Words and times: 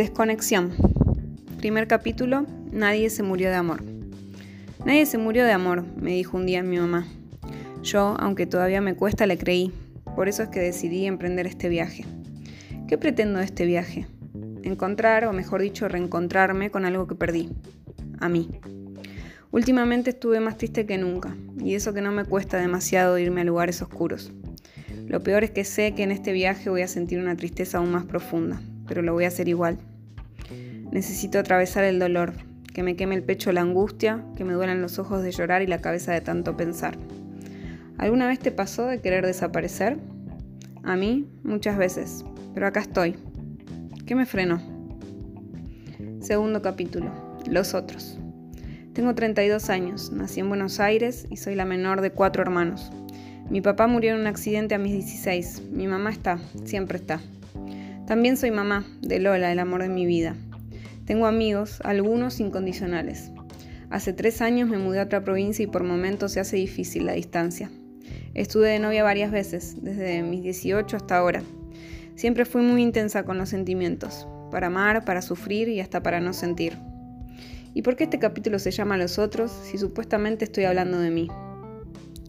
Desconexión. 0.00 0.70
Primer 1.58 1.86
capítulo, 1.86 2.46
Nadie 2.72 3.10
se 3.10 3.22
murió 3.22 3.50
de 3.50 3.56
amor. 3.56 3.82
Nadie 4.86 5.04
se 5.04 5.18
murió 5.18 5.44
de 5.44 5.52
amor, 5.52 5.84
me 6.00 6.12
dijo 6.12 6.38
un 6.38 6.46
día 6.46 6.62
mi 6.62 6.78
mamá. 6.78 7.06
Yo, 7.82 8.16
aunque 8.18 8.46
todavía 8.46 8.80
me 8.80 8.94
cuesta, 8.94 9.26
le 9.26 9.36
creí. 9.36 9.74
Por 10.16 10.30
eso 10.30 10.44
es 10.44 10.48
que 10.48 10.60
decidí 10.60 11.04
emprender 11.04 11.46
este 11.46 11.68
viaje. 11.68 12.06
¿Qué 12.88 12.96
pretendo 12.96 13.40
de 13.40 13.44
este 13.44 13.66
viaje? 13.66 14.06
Encontrar, 14.62 15.26
o 15.26 15.34
mejor 15.34 15.60
dicho, 15.60 15.86
reencontrarme 15.86 16.70
con 16.70 16.86
algo 16.86 17.06
que 17.06 17.14
perdí. 17.14 17.50
A 18.20 18.30
mí. 18.30 18.48
Últimamente 19.50 20.08
estuve 20.08 20.40
más 20.40 20.56
triste 20.56 20.86
que 20.86 20.96
nunca, 20.96 21.36
y 21.58 21.74
eso 21.74 21.92
que 21.92 22.00
no 22.00 22.10
me 22.10 22.24
cuesta 22.24 22.56
demasiado 22.56 23.18
irme 23.18 23.42
a 23.42 23.44
lugares 23.44 23.82
oscuros. 23.82 24.32
Lo 25.06 25.22
peor 25.22 25.44
es 25.44 25.50
que 25.50 25.64
sé 25.64 25.92
que 25.92 26.04
en 26.04 26.10
este 26.10 26.32
viaje 26.32 26.70
voy 26.70 26.80
a 26.80 26.88
sentir 26.88 27.18
una 27.18 27.36
tristeza 27.36 27.76
aún 27.76 27.92
más 27.92 28.06
profunda, 28.06 28.62
pero 28.88 29.02
lo 29.02 29.12
voy 29.12 29.24
a 29.24 29.28
hacer 29.28 29.46
igual. 29.46 29.78
Necesito 30.92 31.38
atravesar 31.38 31.84
el 31.84 31.98
dolor, 31.98 32.34
que 32.74 32.82
me 32.82 32.96
queme 32.96 33.14
el 33.14 33.22
pecho 33.22 33.52
la 33.52 33.60
angustia, 33.60 34.24
que 34.36 34.44
me 34.44 34.54
duelan 34.54 34.82
los 34.82 34.98
ojos 34.98 35.22
de 35.22 35.30
llorar 35.30 35.62
y 35.62 35.66
la 35.66 35.80
cabeza 35.80 36.12
de 36.12 36.20
tanto 36.20 36.56
pensar. 36.56 36.98
¿Alguna 37.98 38.26
vez 38.26 38.38
te 38.38 38.50
pasó 38.50 38.86
de 38.86 39.00
querer 39.00 39.24
desaparecer? 39.24 39.98
A 40.82 40.96
mí, 40.96 41.28
muchas 41.42 41.76
veces, 41.76 42.24
pero 42.54 42.66
acá 42.66 42.80
estoy. 42.80 43.16
¿Qué 44.06 44.14
me 44.14 44.26
frenó? 44.26 44.60
Segundo 46.20 46.62
capítulo. 46.62 47.12
Los 47.46 47.74
otros. 47.74 48.18
Tengo 48.92 49.14
32 49.14 49.70
años, 49.70 50.10
nací 50.10 50.40
en 50.40 50.48
Buenos 50.48 50.80
Aires 50.80 51.26
y 51.30 51.36
soy 51.36 51.54
la 51.54 51.64
menor 51.64 52.00
de 52.00 52.10
cuatro 52.10 52.42
hermanos. 52.42 52.90
Mi 53.48 53.60
papá 53.60 53.86
murió 53.86 54.14
en 54.14 54.20
un 54.20 54.26
accidente 54.26 54.74
a 54.74 54.78
mis 54.78 54.92
16. 54.92 55.62
Mi 55.70 55.86
mamá 55.86 56.10
está, 56.10 56.38
siempre 56.64 56.98
está. 56.98 57.20
También 58.06 58.36
soy 58.36 58.50
mamá 58.50 58.84
de 59.00 59.20
Lola, 59.20 59.52
el 59.52 59.58
amor 59.58 59.82
de 59.82 59.88
mi 59.88 60.06
vida. 60.06 60.34
Tengo 61.04 61.26
amigos, 61.26 61.80
algunos 61.84 62.40
incondicionales. 62.40 63.30
Hace 63.90 64.12
tres 64.12 64.40
años 64.40 64.68
me 64.68 64.78
mudé 64.78 65.00
a 65.00 65.04
otra 65.04 65.24
provincia 65.24 65.64
y 65.64 65.66
por 65.66 65.82
momentos 65.82 66.32
se 66.32 66.40
hace 66.40 66.56
difícil 66.56 67.06
la 67.06 67.12
distancia. 67.12 67.70
Estuve 68.34 68.68
de 68.68 68.78
novia 68.78 69.02
varias 69.02 69.32
veces, 69.32 69.82
desde 69.82 70.22
mis 70.22 70.42
18 70.42 70.96
hasta 70.96 71.16
ahora. 71.16 71.42
Siempre 72.14 72.44
fui 72.44 72.62
muy 72.62 72.82
intensa 72.82 73.24
con 73.24 73.38
los 73.38 73.48
sentimientos, 73.48 74.28
para 74.50 74.68
amar, 74.68 75.04
para 75.04 75.22
sufrir 75.22 75.68
y 75.68 75.80
hasta 75.80 76.02
para 76.02 76.20
no 76.20 76.32
sentir. 76.32 76.76
¿Y 77.74 77.82
por 77.82 77.96
qué 77.96 78.04
este 78.04 78.18
capítulo 78.18 78.58
se 78.58 78.70
llama 78.70 78.96
Los 78.96 79.18
otros 79.18 79.50
si 79.64 79.78
supuestamente 79.78 80.44
estoy 80.44 80.64
hablando 80.64 80.98
de 80.98 81.10
mí? 81.10 81.28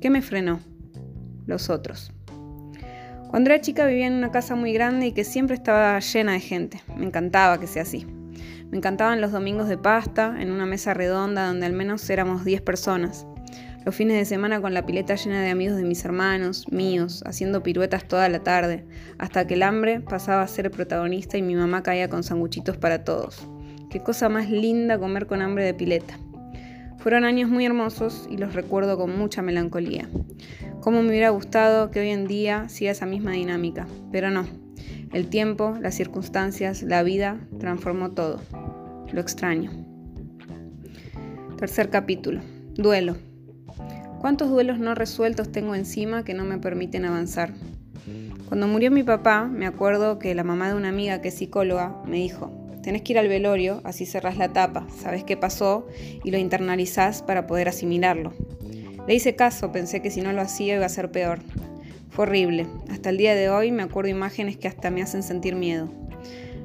¿Qué 0.00 0.10
me 0.10 0.22
frenó? 0.22 0.60
Los 1.46 1.70
otros. 1.70 2.12
Cuando 3.28 3.50
era 3.50 3.60
chica 3.60 3.86
vivía 3.86 4.06
en 4.06 4.14
una 4.14 4.30
casa 4.30 4.54
muy 4.54 4.72
grande 4.72 5.08
y 5.08 5.12
que 5.12 5.24
siempre 5.24 5.54
estaba 5.54 5.98
llena 5.98 6.32
de 6.32 6.40
gente. 6.40 6.80
Me 6.96 7.04
encantaba 7.04 7.58
que 7.58 7.66
sea 7.66 7.82
así. 7.82 8.06
Me 8.70 8.76
encantaban 8.76 9.20
los 9.20 9.32
domingos 9.32 9.68
de 9.68 9.78
pasta, 9.78 10.36
en 10.38 10.52
una 10.52 10.66
mesa 10.66 10.92
redonda 10.92 11.46
donde 11.46 11.64
al 11.64 11.72
menos 11.72 12.08
éramos 12.10 12.44
10 12.44 12.60
personas. 12.60 13.26
Los 13.86 13.94
fines 13.94 14.18
de 14.18 14.26
semana 14.26 14.60
con 14.60 14.74
la 14.74 14.84
pileta 14.84 15.14
llena 15.14 15.40
de 15.40 15.48
amigos 15.48 15.78
de 15.78 15.84
mis 15.84 16.04
hermanos, 16.04 16.66
míos, 16.70 17.22
haciendo 17.24 17.62
piruetas 17.62 18.06
toda 18.06 18.28
la 18.28 18.40
tarde, 18.40 18.84
hasta 19.16 19.46
que 19.46 19.54
el 19.54 19.62
hambre 19.62 20.00
pasaba 20.00 20.42
a 20.42 20.48
ser 20.48 20.70
protagonista 20.70 21.38
y 21.38 21.42
mi 21.42 21.54
mamá 21.54 21.82
caía 21.82 22.10
con 22.10 22.22
sanguchitos 22.22 22.76
para 22.76 23.04
todos. 23.04 23.48
Qué 23.88 24.02
cosa 24.02 24.28
más 24.28 24.50
linda 24.50 24.98
comer 24.98 25.26
con 25.26 25.40
hambre 25.40 25.64
de 25.64 25.72
pileta. 25.72 26.18
Fueron 26.98 27.24
años 27.24 27.48
muy 27.48 27.64
hermosos 27.64 28.28
y 28.30 28.36
los 28.36 28.52
recuerdo 28.52 28.98
con 28.98 29.16
mucha 29.16 29.40
melancolía. 29.40 30.06
Cómo 30.82 31.00
me 31.00 31.08
hubiera 31.08 31.30
gustado 31.30 31.90
que 31.90 32.00
hoy 32.00 32.10
en 32.10 32.26
día 32.26 32.68
siga 32.68 32.90
esa 32.90 33.06
misma 33.06 33.32
dinámica, 33.32 33.86
pero 34.12 34.30
no. 34.30 34.67
El 35.12 35.28
tiempo, 35.28 35.74
las 35.80 35.94
circunstancias, 35.94 36.82
la 36.82 37.02
vida 37.02 37.40
transformó 37.58 38.10
todo. 38.10 38.40
Lo 39.10 39.20
extraño. 39.20 39.70
Tercer 41.56 41.88
capítulo. 41.88 42.40
Duelo. 42.74 43.16
¿Cuántos 44.20 44.50
duelos 44.50 44.78
no 44.78 44.94
resueltos 44.94 45.50
tengo 45.50 45.74
encima 45.74 46.24
que 46.24 46.34
no 46.34 46.44
me 46.44 46.58
permiten 46.58 47.06
avanzar? 47.06 47.54
Cuando 48.48 48.68
murió 48.68 48.90
mi 48.90 49.02
papá, 49.02 49.44
me 49.44 49.66
acuerdo 49.66 50.18
que 50.18 50.34
la 50.34 50.44
mamá 50.44 50.68
de 50.68 50.74
una 50.74 50.90
amiga 50.90 51.20
que 51.22 51.28
es 51.28 51.34
psicóloga 51.34 52.02
me 52.06 52.16
dijo, 52.16 52.50
tenés 52.82 53.02
que 53.02 53.12
ir 53.14 53.18
al 53.18 53.28
velorio, 53.28 53.80
así 53.84 54.06
cerrás 54.06 54.36
la 54.36 54.52
tapa, 54.52 54.86
sabes 54.94 55.24
qué 55.24 55.36
pasó 55.36 55.86
y 56.22 56.30
lo 56.30 56.38
internalizás 56.38 57.22
para 57.22 57.46
poder 57.46 57.68
asimilarlo. 57.68 58.32
Le 59.06 59.14
hice 59.14 59.36
caso, 59.36 59.72
pensé 59.72 60.02
que 60.02 60.10
si 60.10 60.20
no 60.20 60.32
lo 60.32 60.42
hacía 60.42 60.76
iba 60.76 60.86
a 60.86 60.90
ser 60.90 61.10
peor. 61.10 61.38
Horrible. 62.20 62.66
Hasta 62.90 63.10
el 63.10 63.16
día 63.16 63.36
de 63.36 63.48
hoy 63.48 63.70
me 63.70 63.84
acuerdo 63.84 64.10
imágenes 64.10 64.56
que 64.56 64.66
hasta 64.66 64.90
me 64.90 65.02
hacen 65.02 65.22
sentir 65.22 65.54
miedo. 65.54 65.88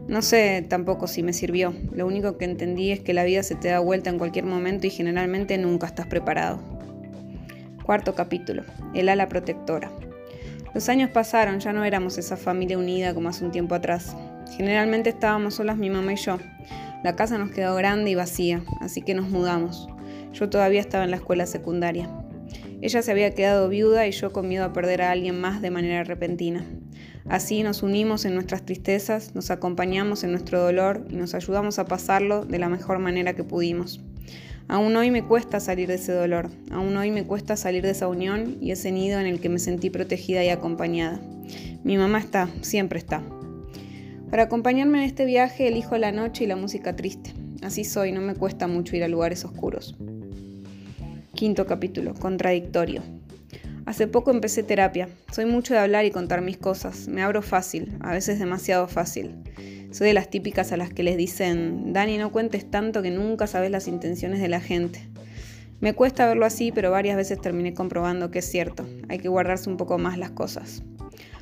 No 0.07 0.23
sé 0.23 0.65
tampoco 0.67 1.05
si 1.05 1.21
me 1.21 1.31
sirvió. 1.31 1.75
Lo 1.91 2.07
único 2.07 2.39
que 2.39 2.45
entendí 2.45 2.91
es 2.91 3.01
que 3.01 3.13
la 3.13 3.23
vida 3.23 3.43
se 3.43 3.53
te 3.53 3.67
da 3.67 3.77
vuelta 3.77 4.09
en 4.09 4.17
cualquier 4.17 4.45
momento 4.45 4.87
y 4.87 4.89
generalmente 4.89 5.59
nunca 5.59 5.85
estás 5.85 6.07
preparado. 6.07 6.59
Cuarto 7.83 8.15
capítulo. 8.15 8.63
El 8.95 9.09
ala 9.09 9.29
protectora. 9.29 9.91
Los 10.73 10.89
años 10.89 11.11
pasaron, 11.11 11.59
ya 11.59 11.71
no 11.71 11.85
éramos 11.85 12.17
esa 12.17 12.35
familia 12.35 12.79
unida 12.79 13.13
como 13.13 13.29
hace 13.29 13.45
un 13.45 13.51
tiempo 13.51 13.75
atrás. 13.75 14.17
Generalmente 14.57 15.11
estábamos 15.11 15.53
solas 15.53 15.77
mi 15.77 15.91
mamá 15.91 16.13
y 16.13 16.15
yo. 16.15 16.39
La 17.03 17.15
casa 17.15 17.37
nos 17.37 17.51
quedó 17.51 17.75
grande 17.75 18.09
y 18.09 18.15
vacía, 18.15 18.63
así 18.81 19.03
que 19.03 19.13
nos 19.13 19.29
mudamos. 19.29 19.87
Yo 20.31 20.49
todavía 20.49 20.81
estaba 20.81 21.03
en 21.03 21.11
la 21.11 21.17
escuela 21.17 21.45
secundaria. 21.45 22.09
Ella 22.83 23.01
se 23.01 23.11
había 23.11 23.33
quedado 23.33 23.69
viuda 23.69 24.07
y 24.07 24.11
yo 24.11 24.33
con 24.33 24.49
miedo 24.49 24.65
a 24.65 24.73
perder 24.73 25.03
a 25.03 25.11
alguien 25.11 25.39
más 25.39 25.61
de 25.61 25.71
manera 25.71 26.03
repentina. 26.03 26.65
Así 27.29 27.63
nos 27.63 27.81
unimos 27.81 28.25
en 28.25 28.33
nuestras 28.35 28.65
tristezas, 28.65 29.33
nos 29.33 29.51
acompañamos 29.51 30.25
en 30.25 30.31
nuestro 30.31 30.61
dolor 30.61 31.07
y 31.09 31.15
nos 31.15 31.33
ayudamos 31.33 31.79
a 31.79 31.85
pasarlo 31.85 32.43
de 32.43 32.59
la 32.59 32.67
mejor 32.67 32.99
manera 32.99 33.37
que 33.37 33.45
pudimos. 33.45 34.01
Aún 34.67 34.97
hoy 34.97 35.11
me 35.11 35.23
cuesta 35.23 35.61
salir 35.61 35.87
de 35.87 35.93
ese 35.93 36.11
dolor, 36.11 36.49
aún 36.71 36.97
hoy 36.97 37.09
me 37.09 37.25
cuesta 37.25 37.55
salir 37.55 37.83
de 37.83 37.91
esa 37.91 38.09
unión 38.09 38.57
y 38.59 38.71
ese 38.71 38.91
nido 38.91 39.17
en 39.21 39.27
el 39.27 39.39
que 39.39 39.47
me 39.47 39.59
sentí 39.59 39.89
protegida 39.89 40.43
y 40.43 40.49
acompañada. 40.49 41.21
Mi 41.85 41.97
mamá 41.97 42.19
está, 42.19 42.49
siempre 42.59 42.99
está. 42.99 43.23
Para 44.29 44.43
acompañarme 44.43 44.97
en 44.97 45.05
este 45.05 45.23
viaje 45.23 45.69
elijo 45.69 45.97
la 45.97 46.11
noche 46.11 46.43
y 46.43 46.47
la 46.47 46.57
música 46.57 46.97
triste. 46.97 47.33
Así 47.61 47.85
soy, 47.85 48.11
no 48.11 48.19
me 48.19 48.35
cuesta 48.35 48.67
mucho 48.67 48.97
ir 48.97 49.05
a 49.05 49.07
lugares 49.07 49.45
oscuros. 49.45 49.95
Quinto 51.35 51.65
capítulo, 51.65 52.13
contradictorio. 52.13 53.01
Hace 53.87 54.07
poco 54.07 54.29
empecé 54.29 54.61
terapia. 54.61 55.09
Soy 55.31 55.45
mucho 55.45 55.73
de 55.73 55.79
hablar 55.79 56.05
y 56.05 56.11
contar 56.11 56.41
mis 56.41 56.57
cosas. 56.57 57.07
Me 57.07 57.23
abro 57.23 57.41
fácil, 57.41 57.97
a 58.01 58.11
veces 58.11 58.37
demasiado 58.37 58.87
fácil. 58.87 59.33
Soy 59.91 60.09
de 60.09 60.13
las 60.13 60.29
típicas 60.29 60.71
a 60.71 60.77
las 60.77 60.93
que 60.93 61.01
les 61.01 61.17
dicen, 61.17 61.91
Dani, 61.91 62.19
no 62.19 62.31
cuentes 62.31 62.69
tanto 62.69 63.01
que 63.01 63.09
nunca 63.09 63.47
sabes 63.47 63.71
las 63.71 63.87
intenciones 63.87 64.41
de 64.41 64.47
la 64.47 64.61
gente. 64.61 65.09
Me 65.81 65.93
cuesta 65.93 66.27
verlo 66.27 66.45
así, 66.45 66.71
pero 66.71 66.91
varias 66.91 67.17
veces 67.17 67.41
terminé 67.41 67.73
comprobando 67.73 68.29
que 68.29 68.39
es 68.39 68.45
cierto. 68.45 68.85
Hay 69.09 69.17
que 69.17 69.27
guardarse 69.27 69.71
un 69.71 69.77
poco 69.77 69.97
más 69.97 70.19
las 70.19 70.29
cosas. 70.29 70.83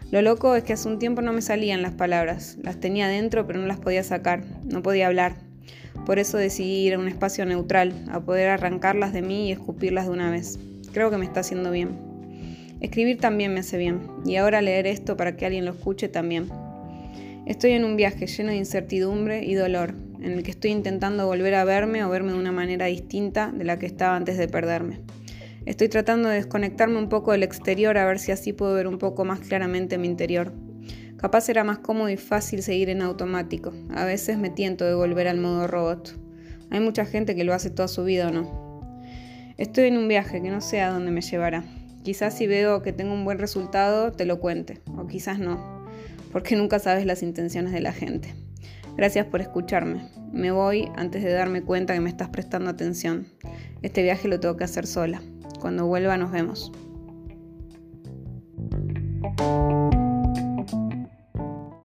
Lo 0.09 0.21
loco 0.21 0.55
es 0.55 0.63
que 0.63 0.71
hace 0.71 0.87
un 0.87 0.99
tiempo 0.99 1.21
no 1.21 1.33
me 1.33 1.41
salían 1.41 1.81
las 1.81 1.93
palabras. 1.93 2.57
Las 2.63 2.79
tenía 2.79 3.09
dentro, 3.09 3.45
pero 3.45 3.59
no 3.59 3.67
las 3.67 3.79
podía 3.79 4.03
sacar. 4.03 4.45
No 4.63 4.81
podía 4.81 5.07
hablar. 5.07 5.50
Por 6.11 6.19
eso 6.19 6.37
decidí 6.37 6.87
ir 6.87 6.95
a 6.95 6.99
un 6.99 7.07
espacio 7.07 7.45
neutral, 7.45 7.93
a 8.11 8.19
poder 8.19 8.49
arrancarlas 8.49 9.13
de 9.13 9.21
mí 9.21 9.47
y 9.47 9.53
escupirlas 9.53 10.07
de 10.07 10.11
una 10.11 10.29
vez. 10.29 10.59
Creo 10.91 11.09
que 11.09 11.15
me 11.15 11.23
está 11.23 11.39
haciendo 11.39 11.71
bien. 11.71 11.97
Escribir 12.81 13.17
también 13.17 13.53
me 13.53 13.61
hace 13.61 13.77
bien, 13.77 14.01
y 14.25 14.35
ahora 14.35 14.61
leer 14.61 14.87
esto 14.87 15.15
para 15.15 15.37
que 15.37 15.45
alguien 15.45 15.63
lo 15.63 15.71
escuche 15.71 16.09
también. 16.09 16.49
Estoy 17.45 17.71
en 17.71 17.85
un 17.85 17.95
viaje 17.95 18.27
lleno 18.27 18.49
de 18.49 18.57
incertidumbre 18.57 19.45
y 19.45 19.53
dolor, 19.53 19.95
en 20.21 20.33
el 20.33 20.43
que 20.43 20.51
estoy 20.51 20.71
intentando 20.71 21.27
volver 21.27 21.55
a 21.55 21.63
verme 21.63 22.03
o 22.03 22.09
verme 22.09 22.33
de 22.33 22.39
una 22.39 22.51
manera 22.51 22.87
distinta 22.87 23.49
de 23.49 23.63
la 23.63 23.79
que 23.79 23.85
estaba 23.85 24.17
antes 24.17 24.37
de 24.37 24.49
perderme. 24.49 24.99
Estoy 25.65 25.87
tratando 25.87 26.27
de 26.27 26.35
desconectarme 26.35 26.97
un 26.97 27.07
poco 27.07 27.31
del 27.31 27.43
exterior 27.43 27.97
a 27.97 28.05
ver 28.05 28.19
si 28.19 28.33
así 28.33 28.51
puedo 28.51 28.73
ver 28.73 28.87
un 28.87 28.97
poco 28.97 29.23
más 29.23 29.39
claramente 29.39 29.97
mi 29.97 30.09
interior. 30.09 30.51
Capaz 31.21 31.49
era 31.49 31.63
más 31.63 31.77
cómodo 31.77 32.09
y 32.09 32.17
fácil 32.17 32.63
seguir 32.63 32.89
en 32.89 33.03
automático. 33.03 33.71
A 33.93 34.05
veces 34.05 34.39
me 34.39 34.49
tiento 34.49 34.85
de 34.85 34.95
volver 34.95 35.27
al 35.27 35.39
modo 35.39 35.67
robot. 35.67 36.17
Hay 36.71 36.79
mucha 36.79 37.05
gente 37.05 37.35
que 37.35 37.43
lo 37.43 37.53
hace 37.53 37.69
toda 37.69 37.87
su 37.87 38.03
vida 38.03 38.29
o 38.29 38.31
no. 38.31 38.91
Estoy 39.57 39.89
en 39.89 39.97
un 39.97 40.07
viaje 40.07 40.41
que 40.41 40.49
no 40.49 40.61
sé 40.61 40.81
a 40.81 40.89
dónde 40.89 41.11
me 41.11 41.21
llevará. 41.21 41.63
Quizás 42.03 42.35
si 42.35 42.47
veo 42.47 42.81
que 42.81 42.91
tengo 42.91 43.13
un 43.13 43.23
buen 43.23 43.37
resultado, 43.37 44.11
te 44.11 44.25
lo 44.25 44.39
cuente, 44.39 44.81
o 44.97 45.05
quizás 45.05 45.37
no, 45.37 45.85
porque 46.31 46.55
nunca 46.55 46.79
sabes 46.79 47.05
las 47.05 47.21
intenciones 47.21 47.71
de 47.71 47.81
la 47.81 47.93
gente. 47.93 48.33
Gracias 48.97 49.27
por 49.27 49.41
escucharme. 49.41 50.09
Me 50.33 50.49
voy 50.49 50.89
antes 50.95 51.23
de 51.23 51.31
darme 51.31 51.61
cuenta 51.61 51.93
que 51.93 51.99
me 51.99 52.09
estás 52.09 52.29
prestando 52.29 52.71
atención. 52.71 53.27
Este 53.83 54.01
viaje 54.01 54.27
lo 54.27 54.39
tengo 54.39 54.57
que 54.57 54.63
hacer 54.63 54.87
sola. 54.87 55.21
Cuando 55.59 55.85
vuelva 55.85 56.17
nos 56.17 56.31
vemos. 56.31 56.71